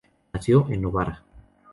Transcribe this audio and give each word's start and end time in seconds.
Nació 0.33 0.65
en 0.71 0.81
Novara. 0.81 1.21